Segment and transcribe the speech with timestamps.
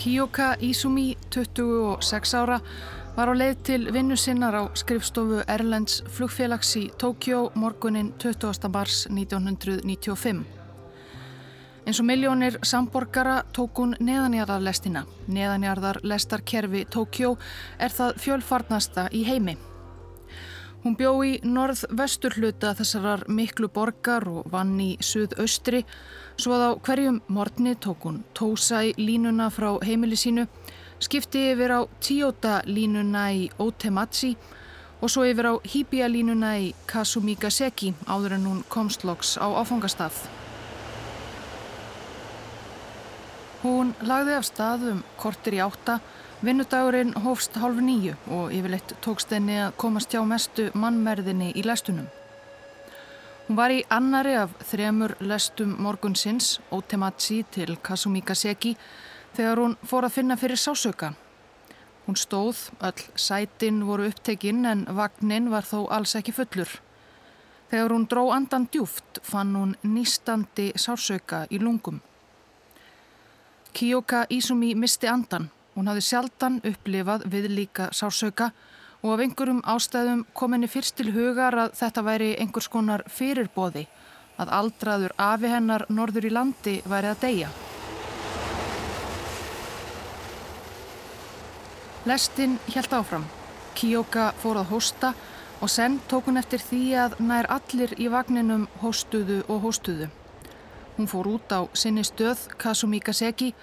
[0.00, 2.60] Kiyoka Izumi, 26 ára,
[3.16, 8.70] var á leið til vinnu sinnar á skrifstofu Erlends flugfélags í Tókjó morgunin 20.
[8.72, 10.40] mars 1995.
[11.84, 15.04] Eins og miljónir samborgara tók hún neðanjarðarlestina.
[15.28, 17.36] Neðanjarðarlestarkerfi Tókjó
[17.76, 19.58] er það fjölfarnasta í heimi.
[20.80, 25.82] Hún bjó í norð-vestur hluta þessarar miklu borgar og vann í suð-austri
[26.40, 30.46] svo að á hverjum morgni tók hún tósa í línuna frá heimili sínu,
[30.96, 34.30] skipti yfir á Tíota línuna í Otematsi
[35.02, 40.16] og svo yfir á Hibia línuna í Kasumigaseki áður en hún komstloks á áfangastað.
[43.60, 46.00] Hún lagði af stað um kortir í átta
[46.40, 52.06] Vinnudagurinn hófst hálf nýju og yfirleitt tókst henni að komast hjá mestu mannmerðinni í lestunum.
[53.44, 58.72] Hún var í annari af þremur lestum morgunsins, Otematsi til Kasumigaseki,
[59.36, 61.12] þegar hún fór að finna fyrir sásöka.
[62.06, 66.72] Hún stóð, öll sætin voru upptekinn en vagnin var þó alls ekki fullur.
[67.68, 72.00] Þegar hún dró andan djúft fann hún nýstandi sásöka í lungum.
[73.76, 78.50] Kiyoka Izumi misti andan Hún hafði sjaldan upplifað við líka sásauka
[79.00, 83.86] og af einhverjum ástæðum kom henni fyrst til hugar að þetta væri einhvers konar fyrirbóði,
[84.36, 87.48] að aldraður afi hennar norður í landi væri að deyja.
[92.12, 93.24] Lestinn helt áfram.
[93.72, 95.16] Kíoka fór að hósta
[95.64, 100.12] og senn tók hún eftir því að nær allir í vagninum hóstuðu og hóstuðu.
[100.98, 103.54] Hún fór út á sinni stöð Kasumíkaseki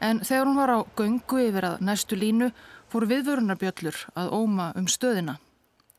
[0.00, 2.50] En þegar hún var á göngu yfir að næstu línu
[2.92, 5.38] fór viðvörunarbjöllur að óma um stöðina.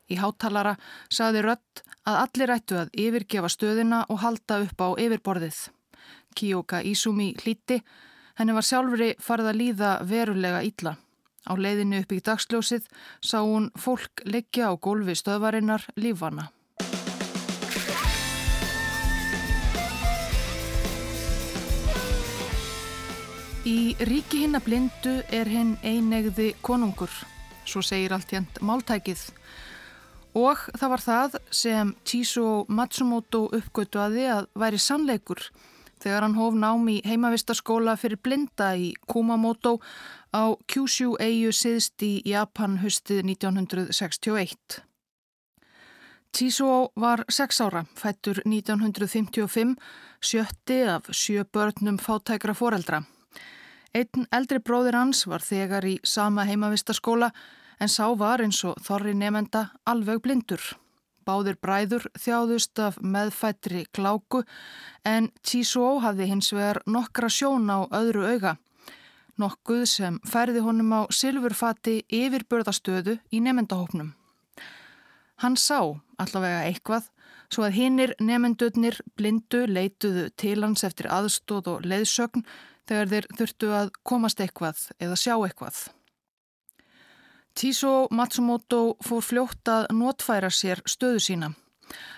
[0.08, 0.76] Í háttalara
[1.12, 5.58] saði Rött að allir ættu að yfirgefa stöðina og halda upp á yfirborðið.
[6.38, 7.82] Kiyoka Izumi hlíti,
[8.38, 10.96] henni var sjálfri farið að líða verulega ítla.
[11.48, 12.86] Á leiðinu upp í dagsljósið
[13.24, 16.48] sá hún fólk leggja á gólfi stöðvarinnar lífana.
[23.68, 27.10] Í ríki hinn að blindu er hinn einegði konungur,
[27.68, 29.20] svo segir allt hérnt máltækið.
[30.40, 35.42] Og það var það sem Chiso Matsumoto uppgötuaði að væri sannleikur
[36.00, 39.74] þegar hann hóf nám í heimavistarskóla fyrir blinda í Kumamoto
[40.32, 44.80] á Kyushu eigu siðst í Japan höstið 1961.
[46.32, 49.76] Chiso var 6 ára, fættur 1955,
[50.24, 53.04] sjötti af sjö börnum fátækra foreldra.
[53.96, 57.30] Einn eldri bróðir hans var þegar í sama heimavistaskóla
[57.80, 60.60] en sá var eins og þorri nefenda alveg blindur.
[61.28, 64.42] Báðir bræður þjáðust af meðfættri kláku
[65.04, 68.56] en Tísó hafði hins vegar nokkra sjón á öðru auga.
[69.38, 74.14] Nokkuð sem færði honum á silfurfati yfirbörðastöðu í nefendahópnum.
[75.38, 75.78] Hann sá
[76.18, 77.06] allavega eitthvað
[77.52, 82.44] svo að hinnir nefendurnir blindu leituðu til hans eftir aðstóð og leiðsögn
[82.88, 85.78] þegar þeir þurftu að komast eitthvað eða sjá eitthvað.
[87.58, 91.48] Tíso Matsumoto fór fljótt að notfæra sér stöðu sína.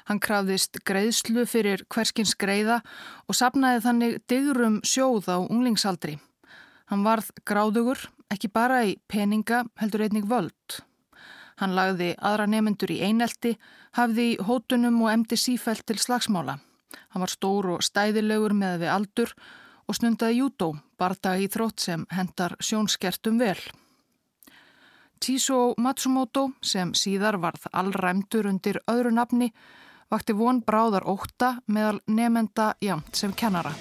[0.08, 2.80] Hann krafðist greiðslu fyrir hverskins greiða
[3.26, 6.18] og sapnaði þannig digrum sjóð á unglingsaldri.
[6.90, 10.80] Hann varð gráðugur, ekki bara í peninga, heldur einnig völd.
[11.60, 13.54] Hann lagði aðra nefendur í einelti,
[13.96, 16.58] hafði í hótunum og emdi sífælt til slagsmála.
[17.14, 19.34] Hann var stór og stæðilegur með við aldur
[19.90, 20.68] og snundaði jútó,
[21.02, 23.58] bardaga í þrótt sem hendar sjónskertum vel.
[25.18, 29.50] Tíso Matsumoto, sem síðar varð allræmdur undir öðru nafni,
[30.10, 33.74] vakti von bráðar óta meðal nefenda jamt sem kennara.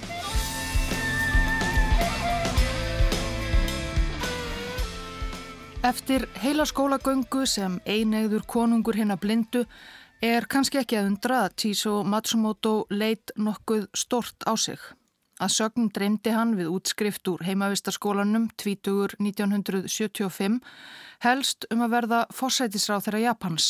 [5.85, 9.67] Eftir heila skólagöngu sem einegður konungur hinn að blindu
[10.25, 14.81] er kannski ekki að undra að Tíso Matsumoto leit nokkuð stort á sig.
[15.39, 19.15] Að sögn dreymdi hann við útskrift úr heimavistarskólanum 20.
[19.23, 20.59] 1975
[21.23, 23.69] helst um að verða fórsætisráð þeirra Japans.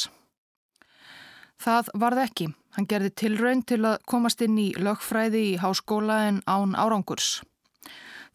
[1.59, 2.49] Það varð ekki.
[2.77, 7.39] Hann gerði tilraun til að komast inn í lögfræði í háskóla en án árangurs.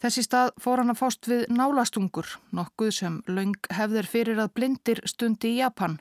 [0.03, 5.01] Þessi stað fór hann að fást við nálastungur, nokkuð sem laung hefðir fyrir að blindir
[5.09, 5.97] stundi í Japan.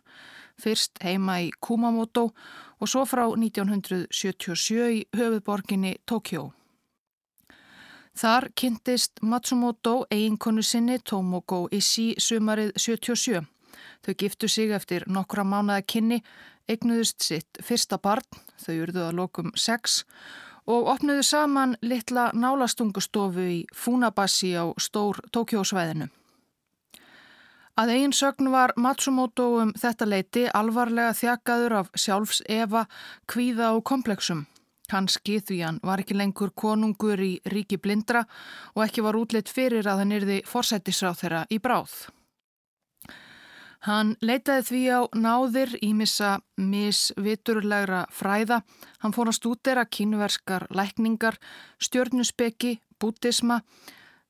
[0.60, 2.30] Fyrst heima í Kumamoto
[2.78, 6.52] og svo frá 1977 í höfuborginni Tókjó.
[8.14, 13.42] Þar kynntist Matsumoto eiginkonu sinni Tomoko Ishii sumarið 77.
[14.06, 16.20] Þau giftu sig eftir nokkra mánuða kynni,
[16.70, 18.28] eignuðust sitt fyrsta barn,
[18.62, 20.04] þau urðu að lokum sex
[20.70, 26.08] og opnuðu saman litla nálastungustofu í Funabassi á stór Tókjósvæðinu.
[27.74, 32.86] Að eigin sögn var Matsumoto um þetta leiti alvarlega þjakaður af sjálfs Eva,
[33.26, 34.46] kvíða og komplexum.
[34.94, 38.28] Kanski því hann var ekki lengur konungur í ríki blindra
[38.76, 41.96] og ekki var útleitt fyrir að hann yrði forsættisráð þeirra í bráð.
[43.84, 48.62] Hann leitaði því á náðir í missa misviturlegra fræða.
[49.04, 51.36] Hann fór að stúdera kynverskar lækningar,
[51.84, 53.60] stjörnuspeki, bútisma,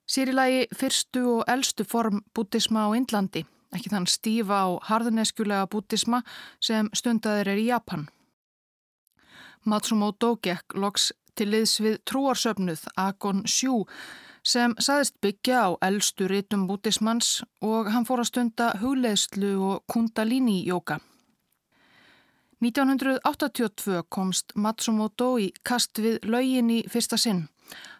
[0.09, 3.43] sér í lagi fyrstu og eldstu form bútisma á Indlandi,
[3.75, 6.23] ekki þann stífa og harðineskjulega bútisma
[6.57, 8.07] sem stundaður er í Japan.
[9.63, 13.83] Matsumoto gekk loks til liðs við trúarsöfnuð Agon Sjú
[14.43, 20.99] sem saðist byggja á eldstu rítum bútismanns og hann fór að stunda hugleðslu og kundalini-jóka.
[22.63, 27.47] 1982 komst Matsumoto í kast við laugin í fyrsta sinn.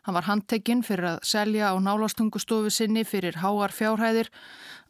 [0.04, 4.30] Hann var handtekinn fyrir að selja á nálastungustofu sinni fyrir háar fjárhæðir,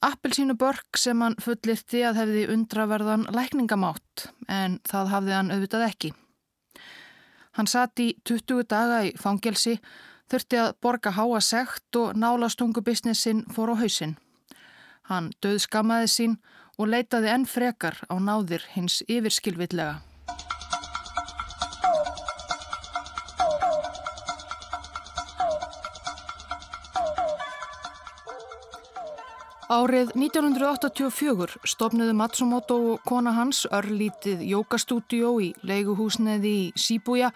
[0.01, 6.13] appelsínu börk sem hann fullirti að hefði undraverðan lækningamátt en það hafði hann auðvitað ekki.
[7.53, 9.77] Hann satt í 20 daga í fangelsi
[10.31, 14.17] þurfti að borga háa sekt og nálastungubisnessin fór á hausin.
[15.09, 16.39] Hann döð skamaði sín
[16.77, 20.01] og leitaði enn frekar á náðir hins yfirskilvillega.
[29.71, 37.29] Árið 1984 stopnuðu Matsumoto og kona hans örlítið jókastúdjó í leiguhúsneði í Shibuya,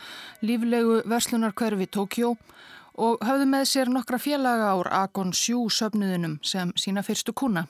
[0.43, 2.33] líflegu verslunarkverfi Tókjó
[2.99, 7.67] og höfðu með sér nokkra félaga ár Agon Sjú söpnuðinum sem sína fyrstu kuna.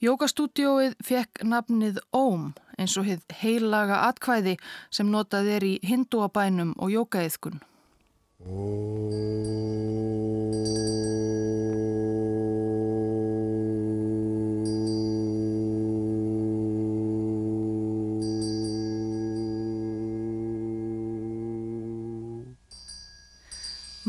[0.00, 4.56] Jókastúdjóið fekk nafnið Óm eins og hefð heilaga atkvæði
[4.90, 7.60] sem notað er í hinduabænum og jókaeðkun.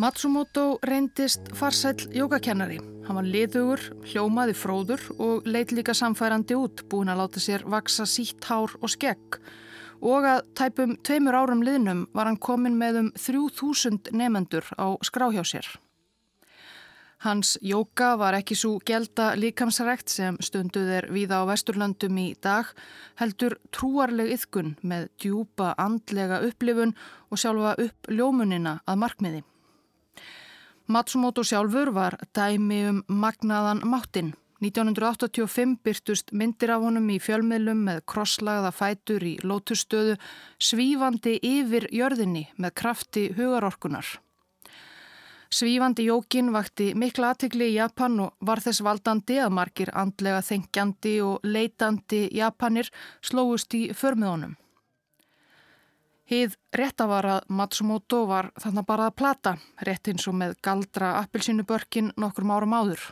[0.05, 2.75] Matsumoto reyndist farsæl jógakennari.
[3.07, 8.05] Hann var liðugur, hljómaði fróður og leit líka samfærandi út, búin að láta sér vaksa
[8.05, 9.39] sítt hár og skegg.
[10.05, 15.41] Og að tæpum tveimur árum liðnum var hann komin með um 3000 nefendur á skráhjá
[15.41, 15.71] sér.
[17.25, 22.69] Hans jóka var ekki svo gelda líkamsrækt sem stunduð er víða á Vesturlöndum í dag,
[23.17, 26.93] heldur trúarleg yðkun með djúpa andlega upplifun
[27.31, 29.43] og sjálfa upp ljómunina að markmiði.
[30.87, 34.35] Matsumoto sjálfur var dæmi um magnaðan máttinn.
[34.61, 40.13] 1985 byrtust myndir af honum í fjölmiðlum með krosslagða fætur í lótustöðu
[40.61, 44.05] svífandi yfir jörðinni með krafti hugarorkunar.
[45.49, 51.15] Svífandi jókin vakti mikla aðtikli í Japan og var þess valdandi að margir andlega þengjandi
[51.25, 52.91] og leitandi Japanir
[53.25, 54.53] slóust í förmiðunum.
[56.25, 59.51] Hið rétta var að Matsumoto var þannig bara að plata,
[59.85, 63.03] rétt eins og með galdra appilsínubörkin nokkur árum áður.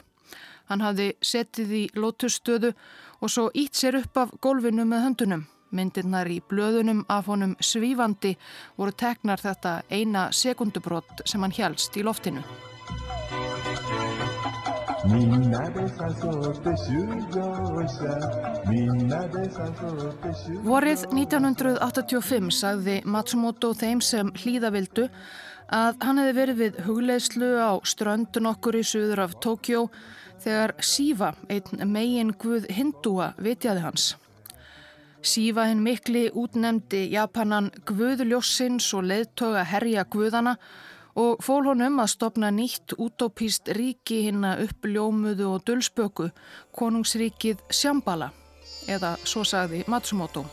[0.72, 2.74] Hann hafði setið í lótusstöðu
[3.22, 5.46] og svo ítt sér upp af gólfinu með höndunum.
[5.74, 8.36] Myndirnar í blöðunum af honum svífandi
[8.78, 12.42] voru teknar þetta eina sekundubrótt sem hann helst í loftinu.
[20.64, 25.10] Vorið 1985 sagði Matsumoto þeim sem hlýðavildu
[25.76, 29.82] að hann hefði verið við hugleislu á ströndun okkur í suður af Tókjó
[30.46, 34.16] þegar Sífa, einn megin guð hindúa, vitjaði hans.
[35.20, 42.50] Sífa hinn mikli útnemdi Japanan guðljósins og leðtoga herja guðana og fól honum að stopna
[42.54, 46.32] nýtt útópíst ríki hinn að uppljómuðu og dölspöku,
[46.74, 48.32] konungsríkið Sjambala,
[48.90, 50.46] eða svo sagði Matsumoto.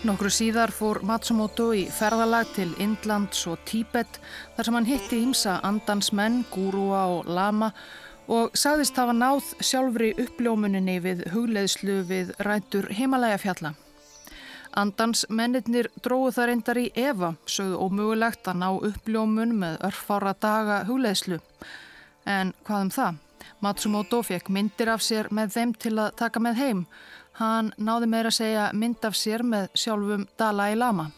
[0.00, 4.16] Nokkru síðar fór Matsumoto í ferðalag til Indlands og Tíbet
[4.56, 7.68] þar sem hann hitti ímsa andansmenn, gúrúa og lama
[8.30, 13.74] og sagðist hafa náð sjálfri uppljómuninni við hugleðslu við rætur heimalægafjalla.
[14.78, 20.84] Andans mennirnir dróðu það reyndar í Eva, sögðu ómögulegt að ná uppljómun með örfára daga
[20.86, 21.40] hugleðslu.
[22.26, 23.18] En hvað um það?
[23.60, 26.84] Matsumoto fekk myndir af sér með þeim til að taka með heim.
[27.40, 31.10] Hann náði meira að segja mynd af sér með sjálfum Dalai Lama.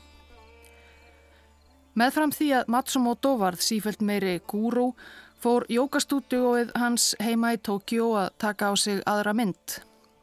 [1.99, 4.95] Meðfram því að Matsumoto varð sífælt meiri gúrú
[5.43, 9.83] fór jókastúdíóið hans heima í Tókjó að taka á sig aðra mynd.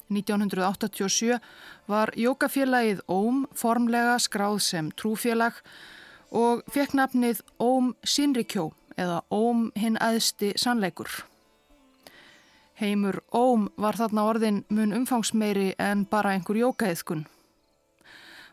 [0.10, 1.38] 1987
[1.89, 5.58] var jókafélagið Óm formlega skráð sem trúfélag
[6.29, 8.69] og fekk nafnið Óm Sinrikjó
[9.00, 11.10] eða Óm hinn aðsti sannleikur.
[12.79, 17.25] Heimur Óm var þarna orðin mun umfangsmeiri en bara einhver jókaeðkun.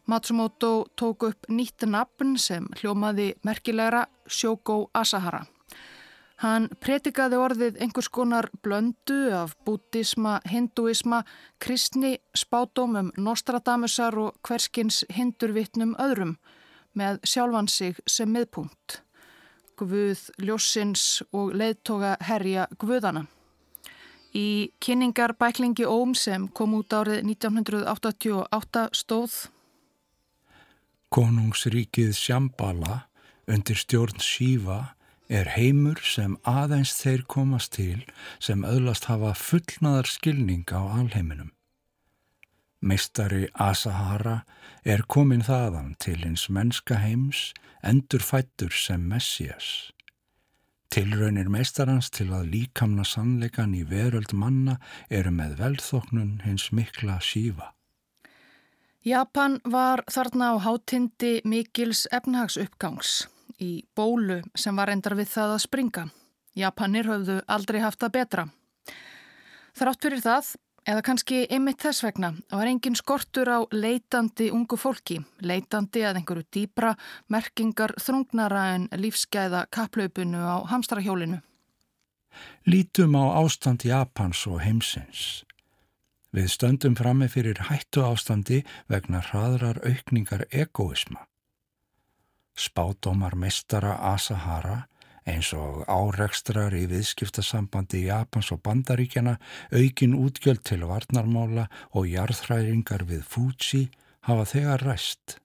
[0.06, 5.44] Matsumoto tók upp nýtt nafn sem hljómaði merkilegra Shoko Asahara.
[6.44, 11.22] Hann pretikaði orðið einhvers konar blöndu af bútisma, hinduisma,
[11.58, 16.36] kristni, spátumum, Nostradamusar og hverskins hindurvittnum öðrum
[16.96, 19.00] með sjálfan sig sem miðpunkt.
[19.76, 23.26] Guð, ljósins og leðtoga herja Guðana.
[24.36, 29.36] Í kynningarbæklingi Óm sem kom út árið 1988 stóð
[31.08, 33.06] Konungsríkið Sjambala
[33.48, 34.95] undir stjórn Sífa
[35.28, 38.04] er heimur sem aðeins þeir komast til
[38.38, 41.50] sem öðlast hafa fullnaðar skilning á alheiminum.
[42.80, 44.45] Meistari Asahara
[44.85, 47.50] er komin þaðan til hins mennska heims
[47.83, 49.92] endur fættur sem Messias.
[50.92, 54.78] Tilraunir meistarans til að líkamna sannleikan í veröld manna
[55.11, 57.73] eru með velþóknun hins mikla sífa.
[59.06, 63.26] Japan var þarna á hátindi mikils efnahagsuppgangs
[63.62, 66.06] í bólu sem var endar við það að springa.
[66.56, 68.46] Japanir höfðu aldrei haft það betra.
[69.76, 70.52] Þrátt fyrir það,
[70.88, 76.46] eða kannski einmitt þess vegna, var engin skortur á leitandi ungu fólki, leitandi að einhverju
[76.56, 76.94] dýbra,
[77.28, 81.42] merkingar þrungnara en lífsgæða kaplaupinu á hamstrahjólinu.
[82.66, 85.44] Lítum á ástand Japans og heimsins.
[86.36, 91.25] Við stöndum frammi fyrir hættu ástandi vegna hraðrar aukningar egoisma.
[92.56, 94.86] Spádómar mestara Asahara
[95.26, 99.36] eins og árekstrar í viðskiptasambandi Japans og Bandaríkjana,
[99.75, 101.66] aukin útgjöld til varnarmála
[101.98, 103.82] og jarðhræringar við Fuji
[104.28, 105.38] hafa þegar ræst.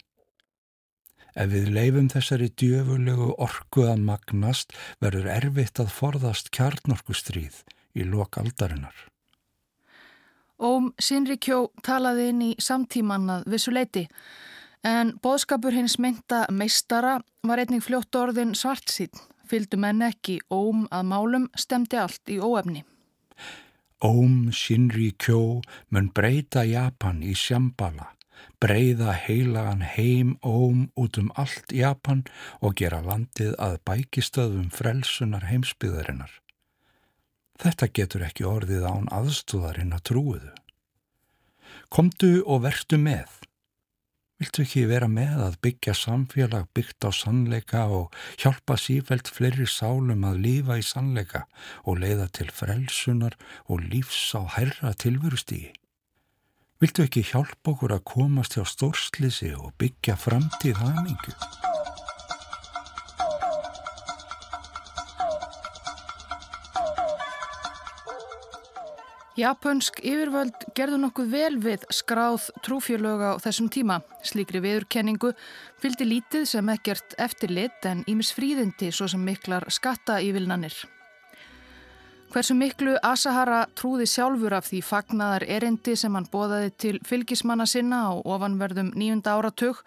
[1.31, 7.63] Ef við leifum þessari djöfulegu orku að magnast verður erfitt að forðast kjarnorkustríð
[7.95, 9.07] í lok aldarinnar.
[10.61, 14.05] Óm Sinrikjó talaði inn í samtímannað vissu leiti
[14.81, 19.11] En boðskapur hins mynda meistara var einnig fljótt orðin svart sín.
[19.45, 22.81] Fylgdu menn ekki óm að málum stemdi allt í óefni.
[24.01, 25.61] Óm Shinri Kjó
[25.93, 28.07] mun breyta Japan í Shambhala,
[28.57, 32.23] breyða heilagan heim óm út um allt Japan
[32.61, 36.33] og gera landið að bækistöðum frelsunar heimsbyðarinnar.
[37.61, 40.51] Þetta getur ekki orðið án aðstúðarinn að trúiðu.
[41.93, 43.29] Komdu og vertu með.
[44.41, 50.25] Viltu ekki vera með að byggja samfélag byggt á sannleika og hjálpa sífælt fleiri sálum
[50.25, 51.43] að lífa í sannleika
[51.85, 53.37] og leiða til frelsunar
[53.69, 55.69] og lífs á herra tilverustígi?
[56.81, 61.37] Viltu ekki hjálpa okkur að komast hjá stórslisi og byggja framtíð hamingu?
[69.39, 74.01] Japansk yfirvöld gerðu nokkuð vel við skráð trúfjörlöga á þessum tíma.
[74.27, 75.31] Slíkri viðurkenningu
[75.79, 80.75] fylgdi lítið sem ekkert eftirlit en ímis fríðindi svo sem miklar skatta í vilnanir.
[82.31, 88.03] Hversu miklu Asahara trúði sjálfur af því fagnaðar erindi sem hann bóðaði til fylgismanna sinna
[88.11, 89.79] á ofanverðum nýjunda áratug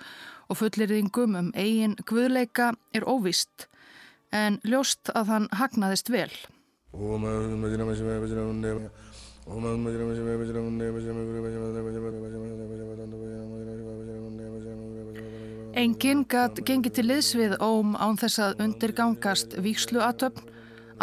[0.49, 3.69] og fullirðingum um eigin guðleika er óvist
[4.33, 6.33] en ljóst að hann hagnaðist vel.
[15.75, 20.49] Engin gatt gengið til liðs við óm án þess að undirgangast víkslu aðtöfn.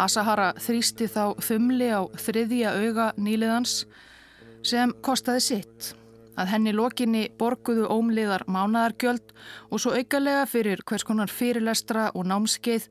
[0.00, 3.84] Asahara þrýsti þá þumli á þriðja auga nýliðans
[4.66, 5.92] sem kostaði sitt.
[6.32, 9.34] Að henni lokinni borguðu ómliðar mánadargjöld
[9.68, 12.86] og svo aukalega fyrir hvers konar fyrirlestra og námskeið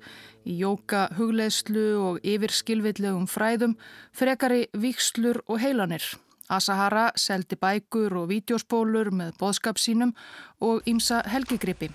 [0.45, 3.77] í jóka, hugleðslu og yfir skilvillegum fræðum,
[4.13, 6.05] frekari vikslur og heilanir.
[6.51, 10.13] Asahara seldi bækur og vídeospólur með boðskap sínum
[10.61, 11.89] og ímsa helgigripi.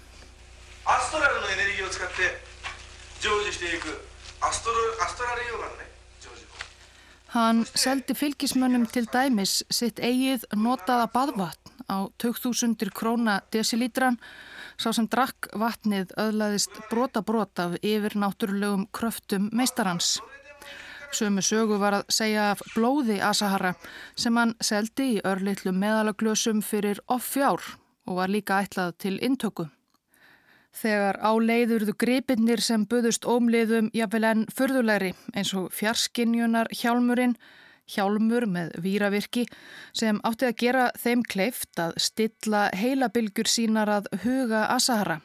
[0.86, 2.30] Astralinu energiu og skattu,
[3.22, 4.00] jóðist ykkur,
[4.42, 5.85] astralinu jóðanni.
[7.36, 14.16] Hann seldi fylgismönnum til dæmis sitt eigið notaða badvatn á 2000 króna desilítran
[14.80, 20.14] sá sem drakk vatnið öðlaðist brota brota af yfir náttúrulegum kröftum meistarans.
[21.12, 23.74] Sömu sögu var að segja af blóði Asahara
[24.16, 27.60] sem hann seldi í örlittlu meðalaglösum fyrir offjár
[28.08, 29.68] og var líka ætlað til intöku.
[30.76, 37.36] Þegar áleiðurðu gripinnir sem buðust ómliðum jafnvel enn förðulegri eins og fjarskinjunar hjálmurinn
[37.88, 39.46] hjálmur með víravirki
[39.96, 45.20] sem átti að gera þeim kleift að stilla heilabilgur sínar að huga Asahara.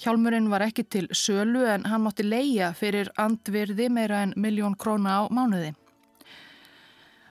[0.00, 5.20] Hjálmurinn var ekki til sölu en hann mátti leia fyrir andvirði meira en miljón króna
[5.20, 5.74] á mánuði.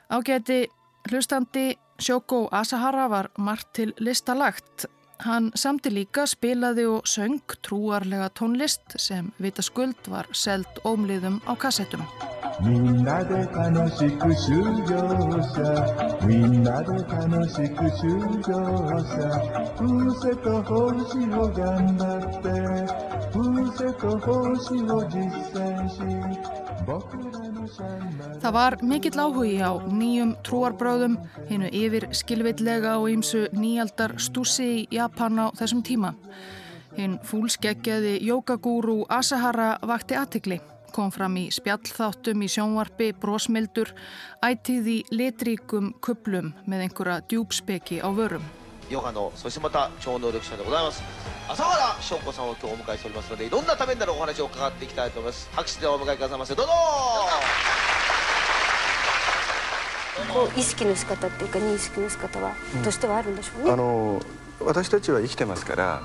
[0.10, 0.68] Ágæti
[1.10, 4.86] hlustandi Shoko Asahara var margt til listalagt
[5.20, 11.54] Hann samti líka spilaði og söng trúarlega tónlist sem vita skuld var seld ómliðum á
[11.60, 12.06] kassettum.
[28.40, 31.18] Það var mikill áhugi á nýjum trúarbröðum,
[31.50, 36.14] hennu yfir skilveitlega og ýmsu nýjaldar stúsi í Japan á þessum tíma.
[36.98, 40.60] Hinn fúlskeggjaði jókagúru Asahara vakti aðtikli,
[40.96, 43.94] kom fram í spjallþáttum í sjónvarpi brósmildur,
[44.44, 48.44] ætið í litríkum kuplum með einhverja djúbspeki á vörum.
[48.90, 51.04] ヨガのそしてまた超能力者でございます。
[51.48, 55.50] 朝原翔子さんを今日お迎えしておりますのでいろんなためになるお話を伺っていきたいと思います。
[55.54, 56.56] 拍手でお迎えくださいませ。
[56.56, 56.72] どうぞ。
[60.34, 63.72] こう意識の仕方っていうか認識の仕方は、うん、としてはあるんでしょうね。
[63.72, 64.22] あの
[64.60, 66.02] 私たちは生きてますから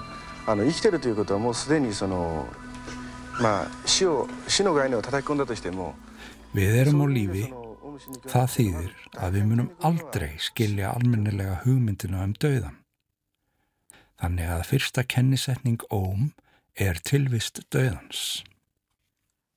[0.46, 2.46] あの生きてるということはもうすでにその
[6.54, 7.63] Við erum á lífi,
[8.30, 12.80] það þýðir að við munum aldrei skilja almennilega hugmyndinu um döðan.
[14.20, 16.32] Þannig að fyrsta kennisetning óm
[16.80, 18.42] er tilvist döðans.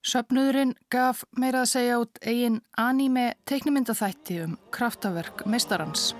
[0.07, 6.13] Söpnuðurinn gaf meira að segja út eigin anime teiknumyndaþætti um kraftaverk meistarans.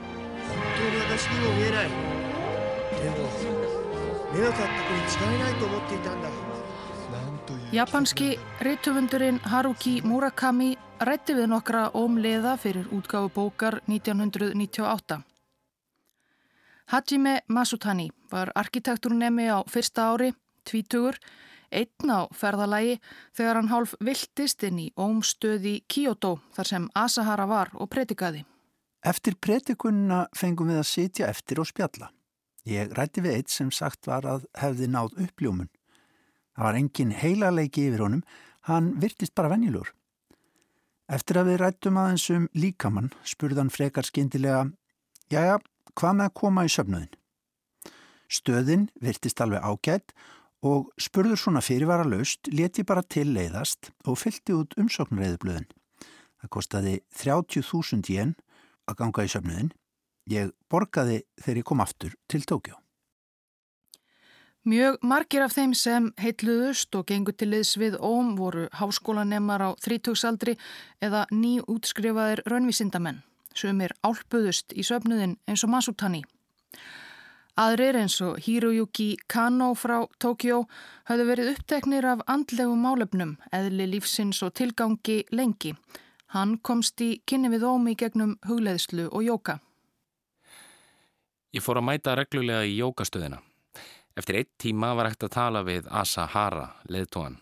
[7.71, 15.17] Japanski reytuvundurinn Haruki Murakami rætti við nokkra ómleða fyrir útgáfu bókar 1998.
[16.87, 20.31] Hajime Masutani var arkitekturnemi á fyrsta ári,
[20.63, 21.19] tvítugur,
[21.71, 23.01] einn á ferðalagi
[23.35, 28.45] þegar hann hálf viltist inn í ómstöði Kyoto þar sem Asahara var og pretikaði.
[29.03, 32.13] Eftir pretikunna fengum við að sitja eftir og spjalla.
[32.63, 35.67] Ég rætti við eitt sem sagt var að hefði náð uppljómun.
[36.57, 38.23] Það var engin heilarleiki yfir honum,
[38.65, 39.91] hann virtist bara venjulur.
[41.07, 44.65] Eftir að við rættum aðeins um líkamann spurðan frekar skindilega,
[45.31, 45.59] jájá,
[45.93, 47.13] hvað með að koma í söfnuðin?
[48.27, 50.15] Stöðin virtist alveg ágætt
[50.65, 55.69] og spurður svona fyrirvara laust, leti bara til leiðast og fylgti út umsóknarreiðublöðin.
[56.41, 58.33] Það kostiði 30.000 jen
[58.89, 59.71] að ganga í söfnuðin.
[60.27, 62.81] Ég borgaði þegar ég kom aftur til Tókjó.
[64.67, 69.69] Mjög margir af þeim sem heitluðust og gengur til liðs við óm voru háskólanemmar á
[69.79, 70.57] þrítöksaldri
[70.99, 73.21] eða nýútskrifaðir raunvísindamenn
[73.55, 76.19] sem er álpuðust í söfnuðin eins og Masutani.
[77.55, 80.65] Aðrir eins og Hiroyuki Kano frá Tókjó
[81.07, 85.77] hafðu verið uppteknir af andlegu málefnum, eðli lífsins og tilgangi lengi.
[86.35, 89.61] Hann komst í kynni við ómi gegnum hugleðslu og jóka.
[91.55, 93.46] Ég fór að mæta reglulega í jókastöðina.
[94.17, 97.37] Eftir eitt tíma var hægt að tala við Asa Hara, leðtóan.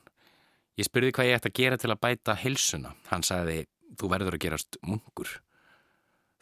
[0.76, 2.92] Ég spurði hvað ég ætti að gera til að bæta hilsuna.
[3.08, 3.62] Hann sagði,
[3.96, 5.32] þú verður að gerast munkur.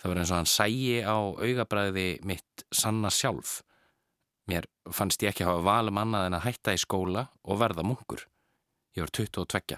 [0.02, 3.60] Það var eins og hann sægi á augabræði mitt sanna sjálf.
[4.50, 7.86] Mér fannst ég ekki að hafa valum annað en að hætta í skóla og verða
[7.86, 8.26] munkur.
[8.98, 9.78] Ég var 22.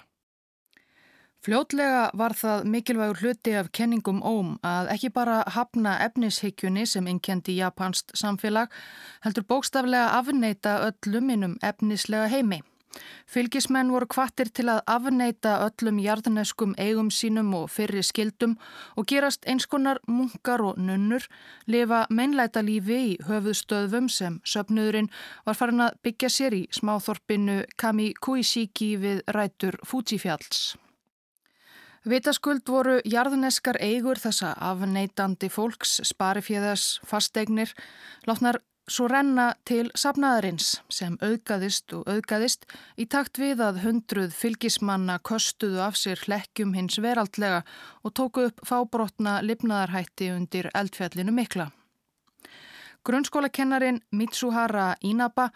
[1.46, 7.54] Fljótlega var það mikilvægur hluti af kenningum óm að ekki bara hafna efnishyggjunni sem innkendi
[7.60, 8.72] japansk samfélag
[9.22, 12.64] heldur bókstaflega afneita öllum innum efnislega heimi.
[13.30, 18.56] Fylgismenn voru kvartir til að afneita öllum jarðneskum eigum sínum og fyrri skildum
[18.98, 21.28] og gerast einskonar munkar og nunnur,
[21.70, 25.12] lifa meinleita lífi í höfuðstöðvum sem söpnuðurinn
[25.46, 30.74] var farin að byggja sér í smáþorpinu Kami Kuisiki við rætur Fujifjalls.
[32.06, 37.72] Vitaskuld voru jarðneskar eigur þessa afneitandi fólks, sparifjöðas, fasteignir,
[38.30, 42.68] látnar svo renna til sapnaðarins sem auðgaðist og auðgaðist
[43.02, 47.64] í takt við að hundruð fylgismanna kostuðu af sér hlekkjum hins veraldlega
[48.06, 51.72] og tóku upp fábrotna lifnaðarhætti undir eldfjallinu mikla.
[53.06, 55.50] Grunnskólakennarin Mitsuhara Inaba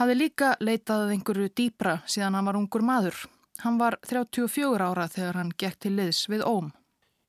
[0.00, 3.20] hafi líka leitað einhverju dýpra síðan hann var ungur maður.
[3.60, 6.70] Hann var 34 ára þegar hann gekk til liðs við Óm.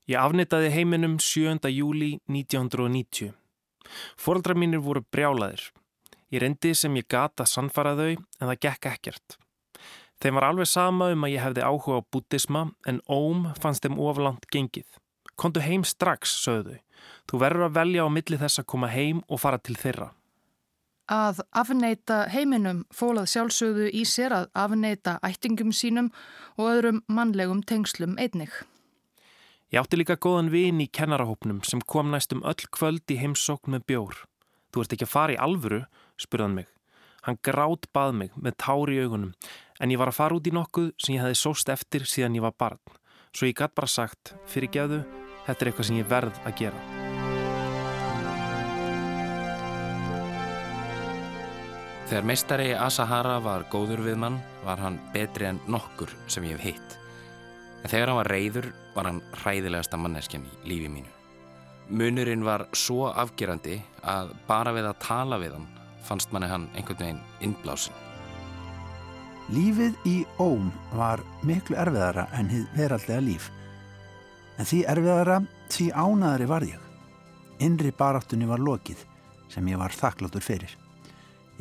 [0.08, 1.68] Ég afnitaði heiminum 7.
[1.68, 3.34] júli 1990.
[4.16, 5.66] Fóldra mínir voru brjálaðir.
[6.32, 9.36] Ég reyndi sem ég gata sannfara þau en það gekk ekkert.
[10.22, 14.00] Þeim var alveg sama um að ég hefði áhuga á bútisma en Óm fannst þeim
[14.00, 14.88] oflant gengið.
[15.36, 16.78] Kontu heim strax, sögðu.
[17.28, 20.12] Þú verður að velja á milli þess að koma heim og fara til þeirra.
[21.10, 26.12] Að afneita heiminum fólað sjálfsögðu í sér að afneita ættingum sínum
[26.56, 28.52] og öðrum mannlegum tengslum einnig.
[29.72, 33.86] Ég átti líka góðan vin í kennarahópnum sem kom næstum öll kvöld í heimsókn með
[33.88, 34.22] bjór.
[34.72, 35.82] Þú ert ekki að fara í alvöru,
[36.20, 36.68] spurðan mig.
[37.26, 39.32] Hann grátt bað mig með tári í augunum
[39.80, 42.46] en ég var að fara út í nokkuð sem ég hefði sóst eftir síðan ég
[42.46, 42.82] var barn.
[43.32, 45.00] Svo ég gætt bara sagt, fyrir geðu,
[45.46, 47.01] þetta er eitthvað sem ég verð að gera.
[52.12, 54.34] Þegar meistari Asahara var góður við mann
[54.66, 56.96] var hann betri en nokkur sem ég hef hitt.
[57.80, 61.08] En þegar hann var reyður var hann hræðilegasta manneskjan í lífi mínu.
[61.88, 65.64] Munurinn var svo afgerandi að bara við að tala við hann
[66.04, 67.96] fannst manni hann einhvern veginn innblásin.
[69.56, 73.48] Lífið í óm var miklu erfiðara en hið veraldlega líf.
[74.60, 75.40] En því erfiðara,
[75.72, 76.86] því ánaðari var ég.
[77.64, 79.00] Innri baráttunni var lokið
[79.48, 80.76] sem ég var þakkláttur fyrir.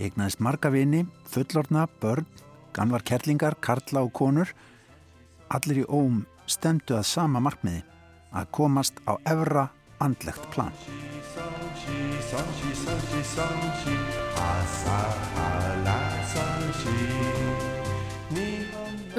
[0.02, 2.26] Ég egnaðist marga vini, fullorna, börn,
[2.74, 4.50] ganvar kerlingar, karla og konur.
[5.54, 7.84] Allir í óm stemdu að sama markmiði,
[8.34, 9.68] að komast á evra
[10.02, 10.74] andlegt plan.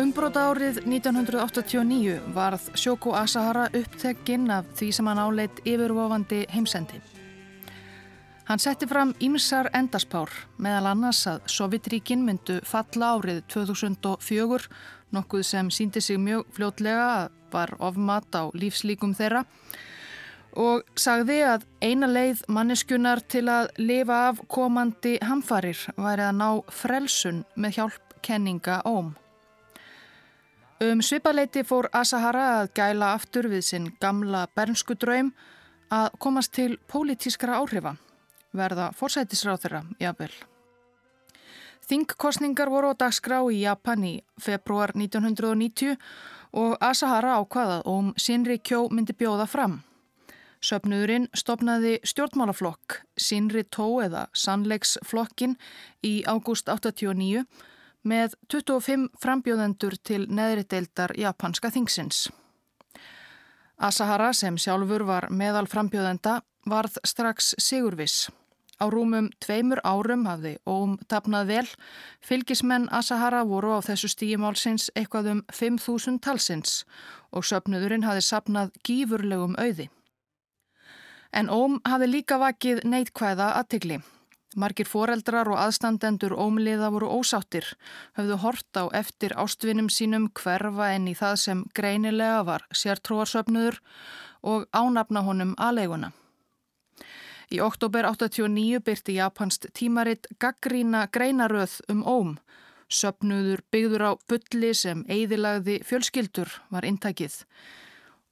[0.03, 6.99] Umbróta árið 1989 varð Shoko Asahara upptekinn af því sem hann áleitt yfirvofandi heimsendi.
[8.49, 14.67] Hann setti fram ímsar endaspár meðal annars að Sovjetríkin myndu falla árið 2004,
[15.15, 19.45] nokkuð sem síndi sig mjög fljótlega að var ofmat á lífslíkum þeirra
[20.59, 26.49] og sagði að eina leið manneskunar til að lifa af komandi hamfarir væri að ná
[26.69, 29.15] frelsun með hjálp kenninga óm.
[30.83, 35.31] Um svipaleiti fór Asahara að gæla aftur við sinn gamla bernsku draum
[35.93, 37.95] að komast til pólitískra áhrifa,
[38.57, 40.33] verða forsætisráð þeirra, jafnvel.
[41.89, 45.97] Þingkostningar voru á dagskrá í Japan í februar 1990
[46.53, 49.81] og Asahara ákvaðað om Sinri Kjó myndi bjóða fram.
[50.63, 55.57] Söpnuðurinn stopnaði stjórnmálaflokk Sinri Tó eða Sannleiksflokkin
[56.07, 57.43] í ágúst 89
[58.07, 62.29] með 25 frambjóðendur til neðri deildar japanska þingsins.
[63.83, 66.39] Asahara sem sjálfur var meðal frambjóðenda
[66.71, 68.29] varð strax sigurvis.
[68.83, 71.67] Á rúmum tveimur árum hafði óm tapnað vel.
[72.19, 76.81] Fylgismenn Asahara voru á þessu stígimálsins eitthvað um 5.000 talsins
[77.31, 79.87] og söpnuðurinn hafði sapnað gífurlegum auði.
[81.31, 84.01] En óm hafði líka vakið neitkvæða aðtigli.
[84.59, 87.65] Margir foreldrar og aðstandendur ómliða voru ósáttir,
[88.19, 93.79] höfðu hort á eftir ástvinum sínum hverfa en í það sem greinilega var sértróarsöpnuður
[94.43, 96.13] og ánafna honum aðleiguna.
[97.53, 102.31] Í oktober 89 byrti japanst tímaritt gaggrína greinaröð um óm.
[102.89, 107.43] Söpnuður byggður á bulli sem eigðilagði fjölskyldur var intakið.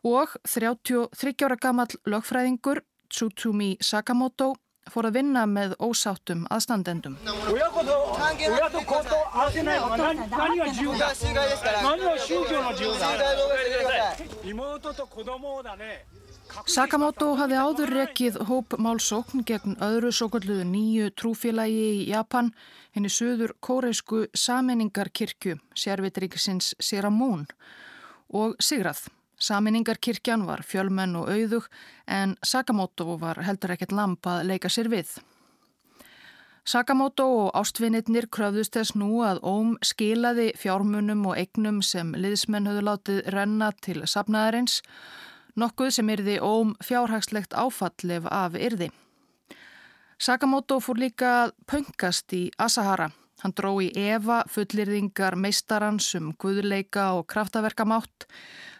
[0.08, 2.80] Og 33 ára gammal lögfræðingur
[3.12, 4.54] Tsutumi Sakamoto
[4.88, 7.18] fór að vinna með ósáttum aðstandendum.
[16.70, 22.50] Sakamoto hafði áður rekið hóp málsókn gegn öðru svo kalluðu nýju trúfélagi í Japan
[22.94, 27.46] henni söður kóreisku saminningarkirkju, sérvitríkisins Siramún
[28.34, 29.06] og Sigrað.
[29.40, 31.68] Saminningarkirkjan var fjölmenn og auðug
[32.06, 35.14] en Sakamoto var heldur ekkert lamp að leika sér við.
[36.68, 42.84] Sakamoto og ástvinnitnir kröfðust þess nú að Óm skilaði fjármunum og eignum sem liðsmenn höfðu
[42.84, 44.82] látið renna til sapnaðarins,
[45.56, 48.90] nokkuð sem yrði Óm fjárhagslegt áfallef af yrði.
[50.20, 51.32] Sakamoto fór líka
[51.66, 53.10] pöngast í Asahara.
[53.40, 58.28] Hann dró í Eva fullirðingar meistarans um guðleika og kraftaverkamátt,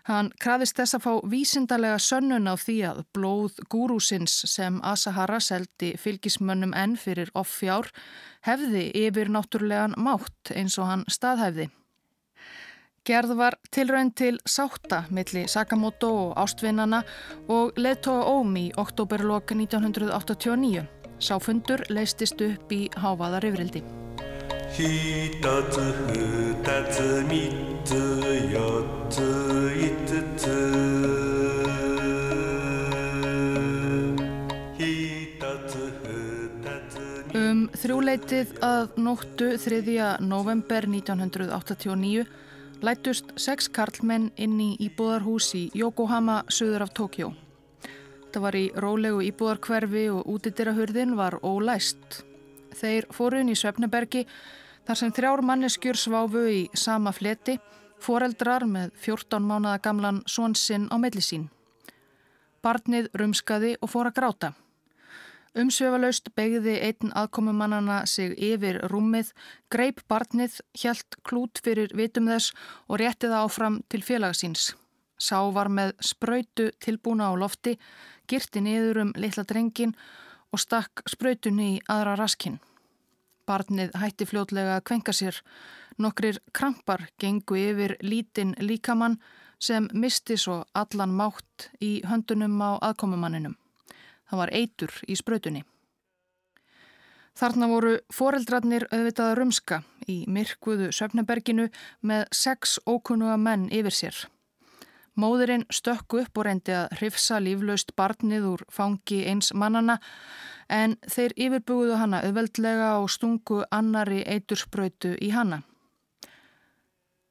[0.09, 5.93] Hann krafist þess að fá vísindarlega sönnun á því að blóð gúrúsins sem Asahara seldi
[6.01, 7.91] fylgismönnum enn fyrir offjár
[8.47, 11.69] hefði yfir náttúrulegan mátt eins og hann staðhæfði.
[13.09, 16.99] Gerð var tilraun til sátta milli Sakamoto og ástvinnana
[17.49, 20.83] og leðtóa ómi í oktoberloka 1989.
[21.17, 23.81] Sáfundur leistist upp í hávaðar yfirildi.
[37.41, 40.13] Um þrjúleitið að nóttu 3.
[40.21, 42.29] november 1989
[42.85, 47.31] lætust sex karlmenn inn í íbúðarhús í Yokohama, söður af Tókjó.
[48.25, 52.23] Þetta var í rólegu íbúðarkverfi og útidirahurðin var ólæst.
[52.79, 54.25] Þeir fóru inn í Svefnebergi
[54.87, 57.59] þar sem þrjár manneskjur sváfu í sama fleti,
[58.01, 61.49] foreldrar með 14 mánada gamlan svonsinn á mellisín.
[62.63, 64.53] Barnið rumskaði og fór að gráta.
[65.59, 69.33] Umsvefalaust begði einn aðkomumannana sig yfir rúmið,
[69.67, 72.53] greip barnið, hjælt klút fyrir vitum þess
[72.87, 74.69] og rétti það áfram til félagsins.
[75.19, 77.75] Sá var með spröytu tilbúna á lofti,
[78.31, 79.97] girti niður um litla drengin
[80.55, 82.61] og stakk spröytunni í aðra raskinn.
[83.43, 85.41] Barnið hætti fljótlega að kvenka sér.
[85.99, 89.19] Nokkrir krampar gengu yfir lítinn líkamann
[89.59, 93.59] sem misti svo allan mátt í höndunum á aðkomumanninum.
[94.31, 95.65] Það var eitur í spröytunni.
[97.41, 101.71] Þarna voru foreldrarnir auðvitað rumska í myrkvuðu söfneberginu
[102.07, 104.19] með sex ókunnuga menn yfir sér.
[105.21, 109.99] Móðurinn stökku upp og reyndi að hrifsa líflaust barnið úr fangi eins mannana
[110.71, 115.63] en þeir yfirbúðu hana auðveldlega og stungu annari eiturspröytu í hana.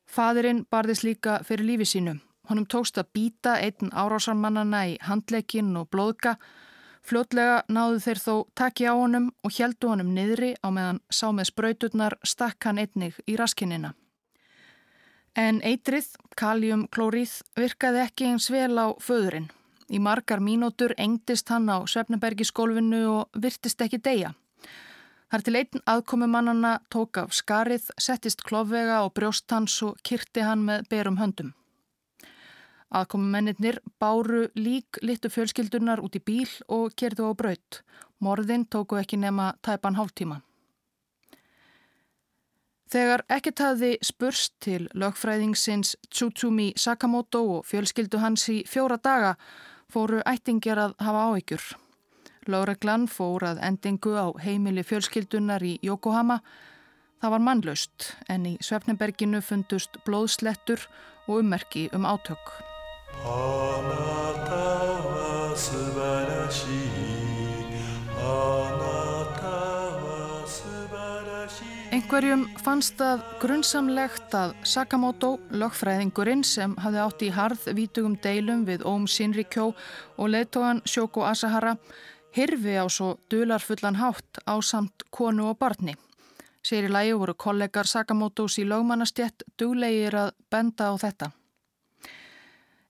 [0.09, 2.17] Fadurinn barðist líka fyrir lífi sínu.
[2.49, 6.35] Honum tókst að býta einn árásarmannana í handleikin og blóðka
[7.05, 11.51] Fljótlega náðu þeir þó taki á honum og heldu honum niðri á meðan sá með
[11.51, 13.93] spröyturnar stakk hann einnig í raskinina.
[15.37, 19.49] En eitrið, kaljumklórið, virkaði ekki eins vel á föðurinn.
[19.89, 24.33] Í margar mínútur engdist hann á Svefnabergiskólfinu og virtist ekki deyja.
[25.29, 30.65] Þar til einn aðkomumannana tók af skarið, settist klófvega og brjóst hans og kyrti hann
[30.65, 31.53] með berum höndum.
[32.89, 37.81] Aðkomumennir báru lík litu fjölskyldunar út í bíl og kerðu á braut.
[38.19, 40.41] Morðin tóku ekki nema tæpan hálftíma.
[42.89, 49.35] Þegar ekkert hafði spurst til lögfræðingsins Tsutsumi Sakamoto og fjölskyldu hans í fjóra daga
[49.93, 51.67] fóru ættingjar að hafa áhyggjur.
[52.49, 56.39] Láreglann fór að endingu á heimili fjölskyldunar í Yokohama.
[57.21, 60.89] Það var mannlaust en í Svefnenberginu fundust blóðslettur
[61.27, 62.78] og ummerki um átök.
[71.89, 78.85] Einhverjum fannst það grunnsamlegt að Sakamoto, lögfræðingurinn sem hafði átt í harð vítugum deilum við
[78.87, 79.71] Óm Shinrikyo
[80.17, 81.75] og leðtógan Shoko Asahara,
[82.37, 85.97] hirfi á svo dularfullan hátt á samt konu og barni.
[86.65, 91.33] Sér í lægi voru kollegar Sakamotos í lögmannastjett duglegir að benda á þetta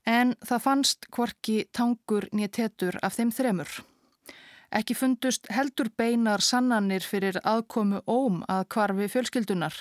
[0.10, 3.70] en það fannst kvorki tangur nýja tetur af þeim þremur.
[4.74, 9.76] Ekki fundust heldur beinar sannanir fyrir aðkomu óm að kvarfi fjölskyldunar.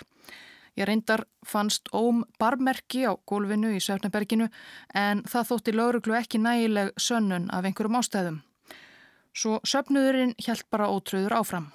[0.79, 4.47] Ég reyndar fannst óm barmerki á gólfinu í Söfnaberginu
[4.95, 8.39] en það þótti lauruglu ekki nægileg sönnun af einhverjum ástæðum.
[9.35, 11.73] Svo söfnuðurinn hjælt bara ótröður áfram.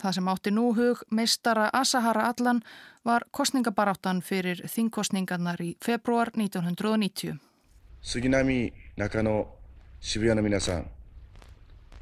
[0.00, 2.62] Það sem átti nú hug meistara Asahara Allan
[3.04, 7.49] var kostningabaráttan fyrir þingkostningarnar í februar 1990.
[8.01, 9.47] 杉並中野
[9.99, 10.89] 渋谷の皆さん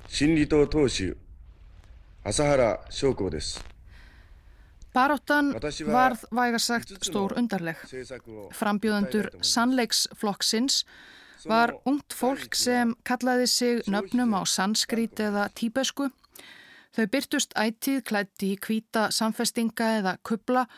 [0.08, 1.16] 新離島党首
[2.24, 3.64] 朝原翔子です
[4.94, 5.56] Baráttan
[5.90, 7.80] varð vægarsagt stór undarleg.
[8.54, 10.84] Frambjóðandur sannleiksflokksins
[11.50, 16.12] var ungt fólk sem kallaði sig nöfnum á sanskrít eða tíbesku.
[16.94, 20.78] Þau byrtust ætið klætti í kvíta samfestinga eða kubla og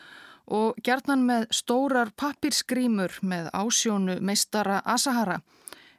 [0.83, 5.41] gerðnan með stórar pappirsgrímur með ásjónu meistara Asahara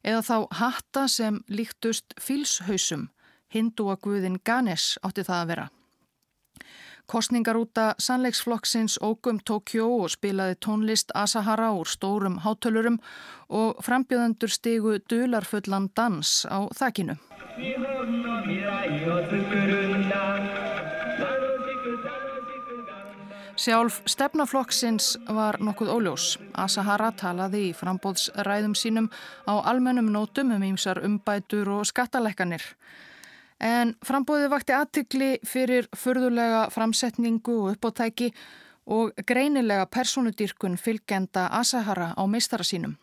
[0.02, 3.08] eða þá hatta sem líktust fílshausum,
[3.54, 5.68] hindúaguðin Ganesh átti það að vera.
[7.06, 13.00] Kostningarúta sannleiksflokksins Ógum Tókjó og spilaði tónlist Asahara úr stórum hátölurum
[13.50, 17.18] og frambjöðendur stigu dularfullan dans á þakkinu.
[23.52, 26.38] Sjálf stefnaflokksins var nokkuð óljós.
[26.56, 29.10] Asahara talaði í frambóðsræðum sínum
[29.44, 32.64] á almennum nótum um ímsar umbætur og skattalekkanir.
[33.60, 38.30] En frambóði vakti aðtikli fyrir fyrðulega framsetningu og uppóttæki
[38.86, 42.96] og greinilega personudýrkun fylgjenda Asahara á meistara sínum.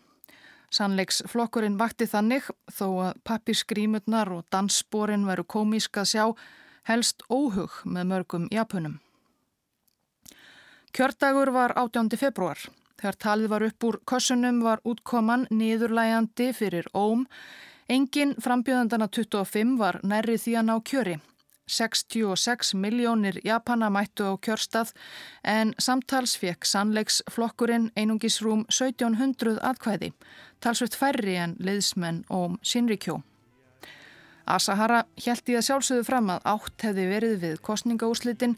[0.73, 6.25] Sannleiksflokkurinn vakti þannig þó að pappirsgrímurnar og danssporin veru komísk að sjá
[6.89, 8.97] helst óhug með mörgum japunum.
[10.93, 12.09] Kjördagur var 18.
[12.17, 12.57] februar.
[12.99, 17.27] Þegar talið var upp úr kössunum var útkoman niðurlægandi fyrir óm.
[17.89, 21.15] Engin frambjöðandana 25 var nærri því að ná kjöri.
[21.69, 24.95] 66 miljónir Japana mættu á kjörstað
[25.45, 30.13] en samtals fekk sannleiksflokkurinn einungisrúm 1700 atkvæði,
[30.59, 33.21] talsveit færri en liðsmenn og Shinrikyo.
[34.49, 38.57] Asahara í að sjálfsögðu fram að átt hefði verið við kostningaúslitin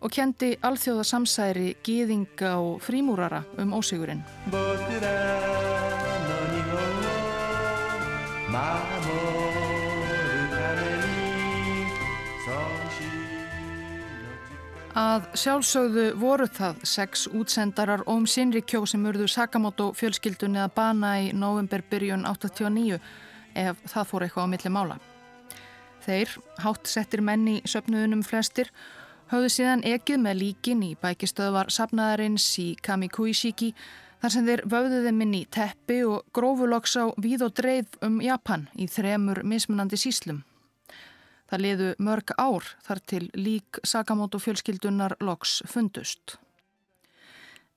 [0.00, 4.24] og kendi alþjóða samsæri gýðinga og frímúrara um ósigurinn.
[15.00, 21.28] Að sjálfsögðu voru það sex útsendarar Óm Sinrikjó sem urðu Sakamoto fjölskyldunni að bana í
[21.30, 22.98] november byrjun 89
[23.54, 24.96] ef það fór eitthvað á milli mála.
[26.02, 26.32] Þeir,
[26.64, 28.72] hátt settir menni söpnuðunum flestir,
[29.30, 33.70] höfðu síðan ekið með líkin í bækistöðvar sapnaðarins í Kamikuishiki
[34.20, 38.88] þar sem þeir vöfðuði minni teppi og grófuloks á víð og dreif um Japan í
[38.90, 40.42] þremur mismunandi síslum.
[41.50, 46.36] Það liðu mörg ár þar til lík Sakamoto fjölskyldunar loks fundust.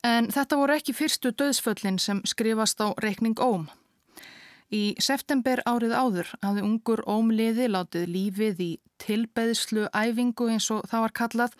[0.04, 3.70] En þetta voru ekki fyrstu döðsföllin sem skrifast á reikning Óm.
[4.74, 8.72] Í september árið áður hafði ungur Ómliði látið lífið í
[9.04, 11.58] tilbeðslu æfingu eins og það var kallað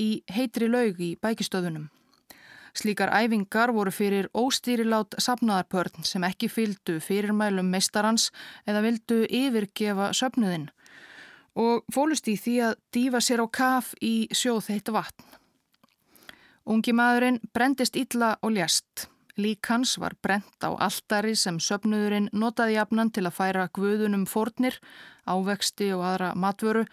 [0.00, 1.90] í heitri laug í bækistöðunum.
[2.76, 8.30] Slíkar æfingar voru fyrir óstýrilát sapnaðarpörn sem ekki fyldu fyrirmælum meistarans
[8.68, 10.68] eða vildu yfirgefa söpnuðinn
[11.56, 15.24] og fólust í því að dífa sér á kaf í sjóð heitt vatn.
[16.68, 19.06] Ungi maðurinn brendist illa og ljast.
[19.36, 24.78] Lík hans var brent á alltari sem söpnuðurinn notaði jafnan til að færa guðunum fórnir,
[25.28, 26.86] ávexti og aðra matvöru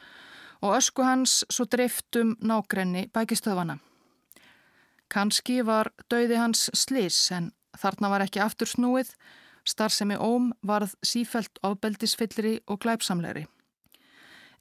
[0.64, 3.78] og ösku hans svo dreiftum nákrenni bækistöðvana.
[5.08, 9.14] Kanski var dauði hans slis en þarna var ekki aftur snúið,
[9.64, 13.46] starfsemi óm varð sífelt ábeldisfyllri og glæpsamleiri.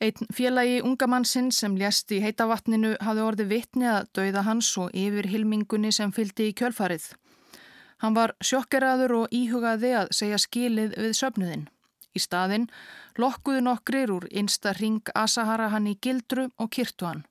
[0.02, 5.26] Einn félagi ungamannsinn sem ljast í heitavatninu hafði orði vitni að dauða hans og yfir
[5.30, 7.10] hilmingunni sem fyldi í kjölfarið.
[8.02, 11.68] Hann var sjokkeraður og íhugaði að segja skilið við söpnuðinn.
[12.12, 12.66] Í staðinn
[13.22, 17.22] lokkuðu nokkrir úr einsta ring Asahara hann í gildru og kyrtu hann.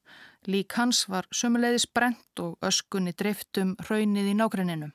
[0.48, 4.90] Lík hans var sömuleiðis brent og öskunni driftum hraunið í nákrenninu.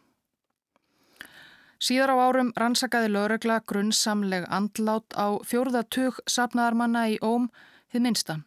[1.76, 7.50] Síðar á árum rannsakaði lögregla grunnsamleg andlát á fjórðatug sapnaðarmanna í Óm
[7.92, 8.38] þið minsta.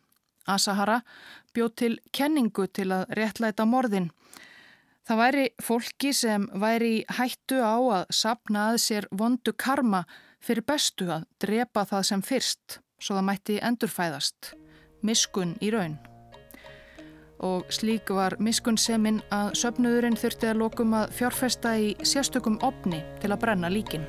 [0.49, 1.03] Asahara
[1.53, 4.09] bjóð til kenningu til að réttlæta morðin.
[5.09, 10.03] Það væri fólki sem væri hættu á að sapna að sér vondu karma
[10.37, 14.51] fyrir bestu að drepa það sem fyrst, svo það mætti endurfæðast.
[15.01, 15.97] Miskun í raun
[17.39, 23.31] og slík var miskunnseminn að söpnuðurinn þurfti að lokum að fjárfesta í sérstökum opni til
[23.31, 24.05] að brenna líkin.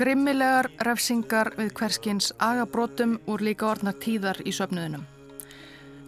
[0.00, 5.02] Grimmilegar refsingar við hverskins agabrótum úr líka orðna tíðar í söpnuðinum.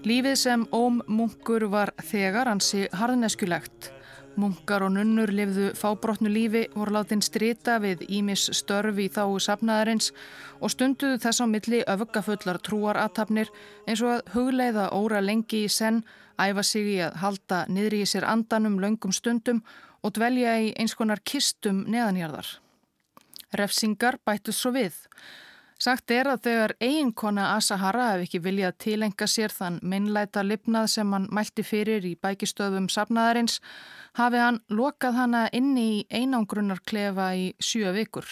[0.09, 3.93] Lífið sem óm munkur var þegar hansi harðneskjulegt
[4.41, 10.09] Munkar og nunnur lifðu fábrotnu lífi, voru látin strita við Ímis störf í þáu sapnaðarins
[10.61, 13.53] og stunduðu þess á milli öfugafullar trúaratafnir
[13.85, 16.01] eins og að hugleiða óra lengi í senn,
[16.41, 19.61] æfa sig í að halda niðri í sér andanum löngum stundum
[20.01, 22.62] og dvelja í eins konar kistum neðanjarðar.
[23.55, 24.95] Refsingar bættu svo við.
[25.83, 31.11] Sagt er að þegar eiginkona Asahara hef ekki viljað tilenga sér þann minnlæta lipnað sem
[31.11, 33.59] hann mælti fyrir í bækistöðum sapnaðarins,
[34.15, 38.29] hafi hann lokað hana inni í einangrunarklefa í sjö vikur.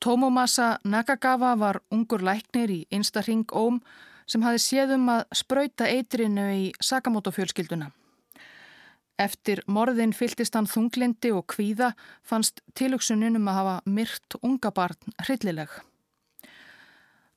[0.00, 3.78] Tomomasa Nakagawa var ungur læknir í einsta ring óm
[4.26, 7.92] sem hafi séð um að spröyta eitrinu í Sakamoto fjölskylduna.
[9.20, 11.92] Eftir morðin fyltist hann þunglindi og kvíða
[12.24, 15.68] fannst tilugsunin um að hafa myrt unga barn hryllileg.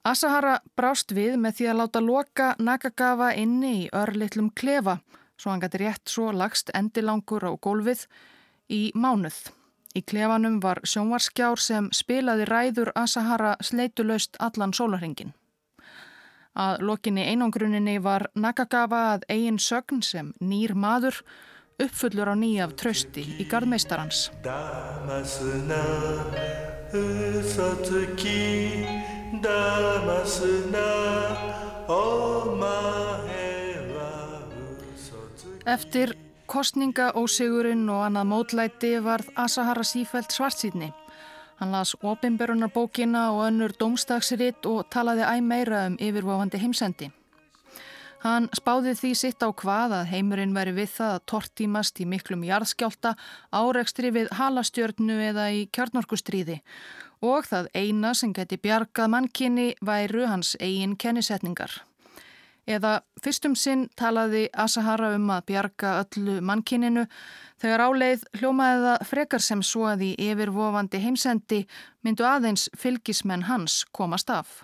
[0.04, 4.98] Asahara brást við með því að láta loka Nakagawa inni í örlittlum klefa
[5.38, 8.08] svo hann gæti rétt svo lagst endilangur á gólfið
[8.72, 9.38] í mánuð.
[9.94, 15.34] Í klefanum var sjónvarskjár sem spilaði ræður Asahara sleitulöst allan sólarhengin.
[16.58, 21.22] Að lokinni einangruninni var Nakagawa að eigin sögn sem nýr maður
[21.86, 24.30] uppfullur á nýjaf trösti í gardmeistarans.
[35.64, 36.14] Eftir
[36.52, 40.92] kostningaósigurinn og annað mótlæti varð Asahara sífælt svartsýtni.
[41.60, 47.12] Hann las ofinberunarbókina og önnur domstagsritt og talaði æg meira um yfirváfandi heimsendi.
[48.24, 52.46] Hann spáði því sitt á hvað að heimurinn veri við það að tortímast í miklum
[52.48, 53.18] jarðskjálta,
[53.52, 56.62] árekstri við halastjörnu eða í kjarnorkustríði
[57.24, 61.82] og það eina sem geti bjargað mannkinni væru hans eigin kennisetningar.
[62.64, 67.04] Eða fyrstum sinn talaði Asahara um að bjarga öllu mannkininu
[67.60, 71.64] þegar áleið hljómaði það frekar sem svo að í yfirvofandi heimsendi
[72.08, 74.62] myndu aðeins fylgismenn hans komast af.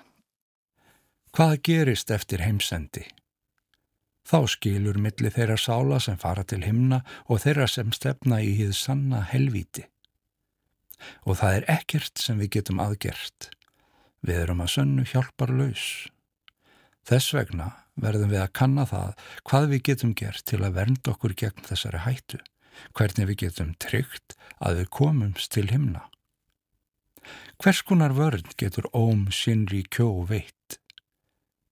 [1.35, 3.09] Hvað gerist eftir heimsendi?
[4.29, 8.75] Þá skilur milli þeirra sála sem fara til himna og þeirra sem stefna í hið
[8.77, 9.87] sanna helvíti.
[11.25, 13.49] Og það er ekkert sem við getum aðgert.
[14.21, 15.87] Við erum að sönnu hjálpar laus.
[17.09, 21.33] Þess vegna verðum við að kanna það hvað við getum gert til að vernda okkur
[21.41, 22.39] gegn þessari hættu,
[22.93, 26.05] hvernig við getum tryggt að við komumst til himna.
[27.57, 30.77] Hvers konar vörn getur Óm Shinri Kjó veitt?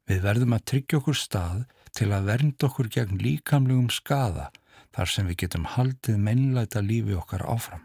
[0.08, 1.66] Við verðum að tryggja okkur stað
[1.98, 4.52] til að vernda okkur gegn líkamlegum skada
[4.95, 7.84] þar sem við getum haldið mennleita lífi okkar áfram.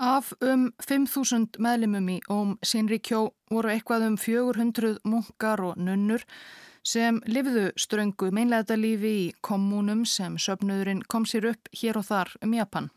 [0.00, 6.24] Af um 5.000 meðlimum í Óm Sinrikjó voru eitthvað um 400 munkar og nunnur
[6.82, 12.32] sem lifðu ströngu meinleita lífi í kommunum sem söpnöðurinn kom sér upp hér og þar
[12.40, 12.88] um Japan.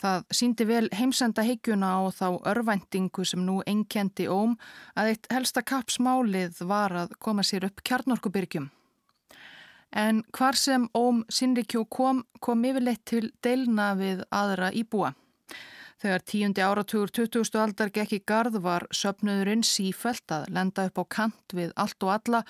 [0.00, 4.56] Það síndi vel heimsenda higgjuna á þá örvæntingu sem nú enkendi óm
[4.96, 8.70] að eitt helsta kapsmálið var að koma sér upp kjarnorkubyrgjum.
[9.90, 15.14] En hvar sem óm Sinrikjó kom, kom yfirleitt til deilna við aðra íbúa.
[16.00, 17.58] Þegar tíundi áratugur 20.
[17.60, 22.14] aldar gekk í gard var söpnöðurinn sífælt að lenda upp á kant við allt og
[22.14, 22.44] alla.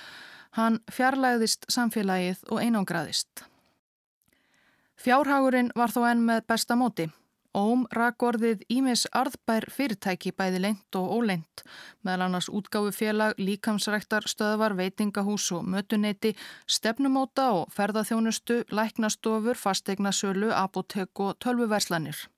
[0.55, 3.43] Hann fjarlægðist samfélagið og einangraðist.
[5.01, 7.09] Fjárhagurinn var þó enn með besta móti.
[7.51, 11.63] Óm rakorðið Ímis arðbær fyrirtæki bæði leint og óleint,
[12.07, 16.37] meðal annars útgáfu félag, líkamsræktar, stöðvar, veitingahús og mötuneyti,
[16.71, 22.29] stefnumóta og ferðaþjónustu, læknastofur, fastegna-sölu, apotek og tölvuverslanir.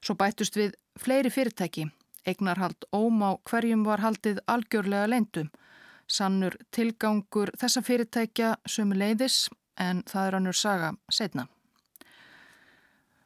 [0.00, 1.88] Svo bættust við fleiri fyrirtæki.
[2.24, 5.50] Egnarhald Óm á hverjum var haldið algjörlega leintum.
[6.06, 11.48] Sannur tilgangur þessa fyrirtækja sömu leiðis en það er annur saga setna.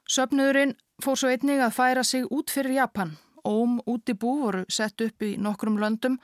[0.05, 3.17] Söpnöðurinn fór svo einnig að færa sig út fyrir Japan.
[3.45, 6.19] Óm útibú voru sett upp í nokkrum löndum.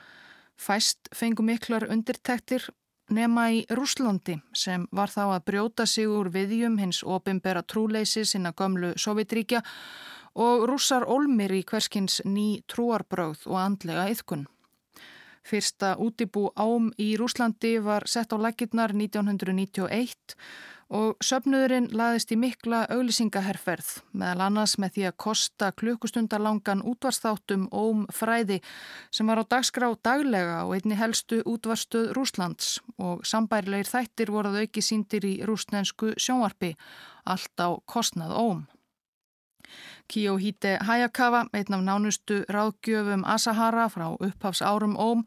[0.57, 2.69] Fæst fengu miklar undirtektir
[3.11, 8.53] nema í Rúslandi sem var þá að brjóta sig úr viðjum hins opimbera trúleysi sinna
[8.57, 9.61] gömlu Sovjetríkja
[10.39, 14.47] og rússar olmir í hverskins ný trúarbröð og andlega yðkun.
[15.43, 20.37] Fyrsta útibú ám í Rúslandi var sett á lækirnar 1991
[20.91, 28.03] og söpnuðurinn laðist í mikla auglýsingaherferð meðal annars með því að kosta klukkustundarlangan útvarstáttum óm
[28.11, 28.59] fræði
[29.13, 34.83] sem var á dagskrá daglega og einni helstu útvarstuð Rúslands og sambærilegir þættir voruð auki
[34.83, 36.75] síndir í rúsnensku sjónvarpi,
[37.23, 38.67] allt á kostnað óm.
[40.11, 45.23] Kiyohite Hayakawa, einn af nánustu ráðgjöfum Asahara frá upphafs árum óm,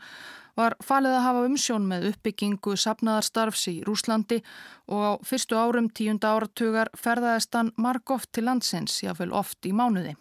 [0.58, 4.40] var falið að hafa umsjón með uppbyggingu sapnaðarstarfs í Rúslandi
[4.86, 10.14] og á fyrstu árum tíunda áratugar ferðaðist hann margóft til landsins, jáfnvel oft í mánuði.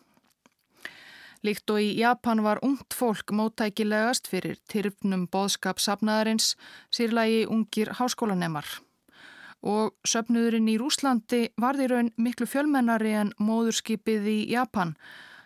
[1.44, 6.54] Líkt og í Japan var ungt fólk móttækilegast fyrir tyrfnum boðskap sapnaðarins,
[6.88, 8.66] sírlagi ungir háskólanemar.
[9.64, 14.96] Og söpnuðurinn í Rúslandi varði raun miklu fjölmennari en móðurskipið í Japan,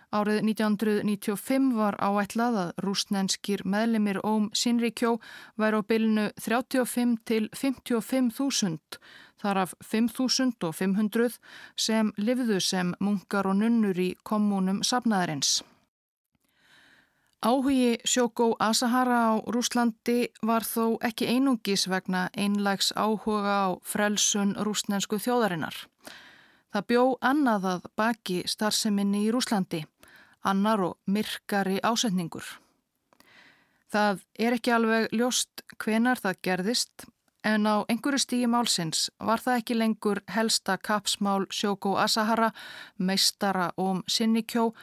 [0.07, 5.17] Árið 1995 var áætlað að rúsnenskir meðlemið Óm Sinrikjó
[5.59, 8.99] væri á bylnu 35 til 55 þúsund,
[9.35, 11.35] þar af 5.500
[11.75, 15.59] sem livðu sem munkar og nunnur í kommunum safnaðarins.
[17.43, 25.19] Áhugi Sjókó Asahara á Rúslandi var þó ekki einungis vegna einlags áhuga á frelsun rúsnensku
[25.19, 25.75] þjóðarinnar.
[26.71, 29.83] Það bjó annað að baki starfseminni í Rúslandi
[30.47, 32.45] annar og myrkari ásetningur.
[33.91, 37.07] Það er ekki alveg ljóst hvenar það gerðist
[37.47, 42.51] en á einhverju stígi málsins var það ekki lengur helsta kapsmál Sjóko Asahara,
[42.97, 44.73] meistara og sinnikjó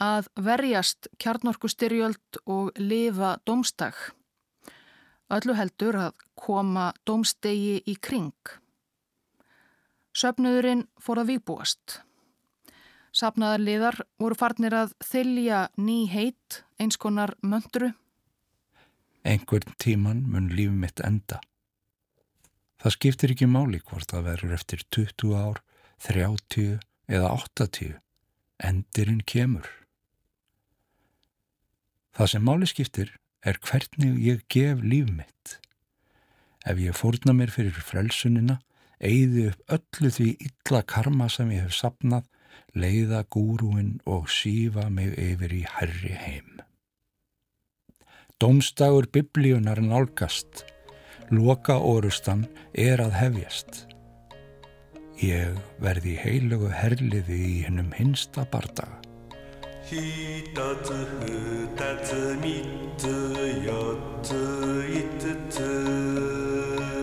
[0.00, 3.94] að verjast kjarnorkustyrjöld og lifa domstag.
[5.28, 8.32] Öllu heldur að koma domstegi í kring.
[10.16, 12.00] Söpnuðurinn fór að výbúast.
[13.18, 17.88] Sapnaðar liðar voru farnir að þylja ný heit, eins konar mönduru.
[19.26, 21.40] Engurn tíman mun líf mitt enda.
[22.78, 25.58] Það skiptir ekki máli hvort það verður eftir 20 ár,
[26.06, 26.78] 30
[27.10, 27.98] eða 80.
[28.68, 29.66] Endirinn kemur.
[32.14, 33.12] Það sem máli skiptir
[33.42, 35.58] er hvernig ég gef líf mitt.
[36.62, 38.60] Ef ég fórna mér fyrir frelsunina,
[39.02, 42.30] eigði upp öllu því illa karma sem ég hef sapnað
[42.74, 46.60] leiða gúrúin og sífa mig yfir í herri heim.
[48.38, 50.64] Dómstagur biblíunar nálgast,
[51.30, 53.84] loka orustan er að hefjast.
[55.18, 58.98] Ég verði heilugu herliði í hennum hinsta bardaga.
[59.90, 59.96] 一
[60.84, 63.08] つ二つ三つ
[63.64, 63.70] 四
[64.22, 64.34] つ
[64.84, 66.97] 五つ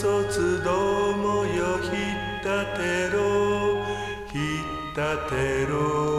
[0.00, 3.84] 卒どもよひったてろ
[4.32, 6.09] ひったてろ。